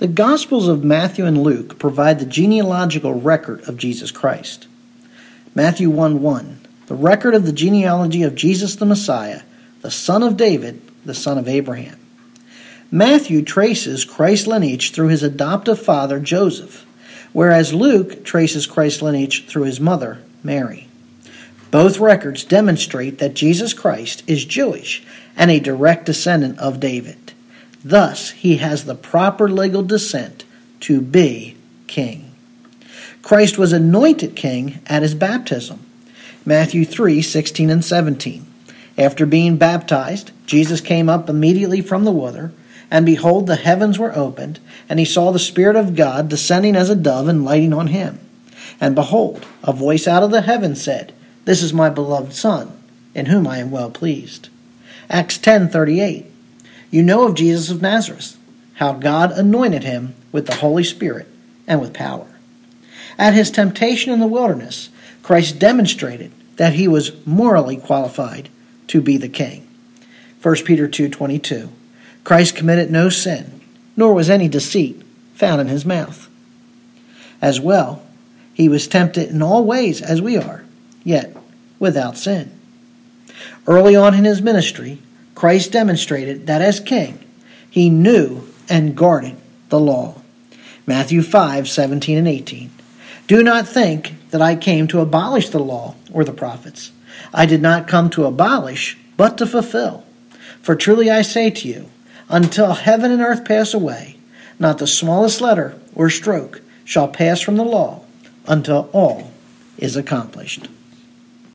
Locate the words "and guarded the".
88.68-89.80